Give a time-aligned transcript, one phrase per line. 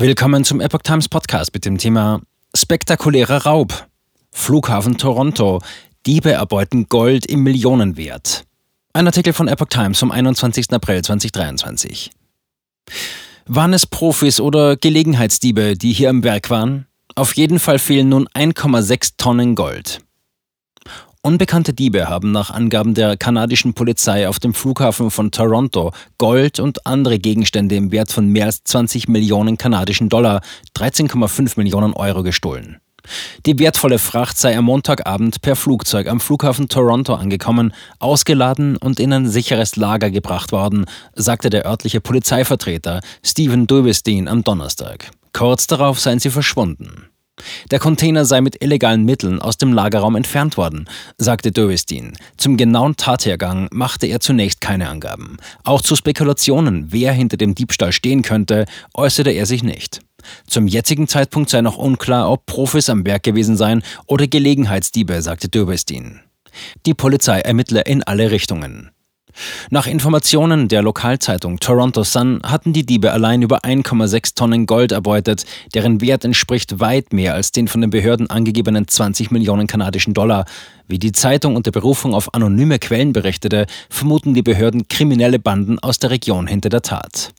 [0.00, 2.22] Willkommen zum Epoch Times Podcast mit dem Thema
[2.56, 3.86] Spektakulärer Raub.
[4.30, 5.60] Flughafen Toronto.
[6.06, 8.46] Diebe erbeuten Gold im Millionenwert.
[8.94, 10.72] Ein Artikel von Epoch Times vom 21.
[10.72, 12.12] April 2023.
[13.44, 16.86] Waren es Profis oder Gelegenheitsdiebe, die hier am Werk waren?
[17.14, 20.00] Auf jeden Fall fehlen nun 1,6 Tonnen Gold.
[21.22, 26.86] Unbekannte Diebe haben nach Angaben der kanadischen Polizei auf dem Flughafen von Toronto Gold und
[26.86, 30.40] andere Gegenstände im Wert von mehr als 20 Millionen kanadischen Dollar,
[30.78, 32.78] 13,5 Millionen Euro gestohlen.
[33.44, 39.12] Die wertvolle Fracht sei am Montagabend per Flugzeug am Flughafen Toronto angekommen, ausgeladen und in
[39.12, 45.10] ein sicheres Lager gebracht worden, sagte der örtliche Polizeivertreter Stephen Dubestein am Donnerstag.
[45.34, 47.10] Kurz darauf seien sie verschwunden.
[47.70, 52.12] Der Container sei mit illegalen Mitteln aus dem Lagerraum entfernt worden, sagte Dövestin.
[52.36, 55.38] Zum genauen Tathergang machte er zunächst keine Angaben.
[55.64, 60.00] Auch zu Spekulationen, wer hinter dem Diebstahl stehen könnte, äußerte er sich nicht.
[60.46, 65.48] Zum jetzigen Zeitpunkt sei noch unklar, ob Profis am Werk gewesen seien oder Gelegenheitsdiebe, sagte
[65.48, 66.20] Dövestin.
[66.86, 68.90] Die Polizei ermittle in alle Richtungen.
[69.70, 75.44] Nach Informationen der Lokalzeitung Toronto Sun hatten die Diebe allein über 1,6 Tonnen Gold erbeutet,
[75.74, 80.44] deren Wert entspricht weit mehr als den von den Behörden angegebenen 20 Millionen kanadischen Dollar.
[80.88, 85.98] Wie die Zeitung unter Berufung auf anonyme Quellen berichtete, vermuten die Behörden kriminelle Banden aus
[85.98, 87.32] der Region hinter der Tat.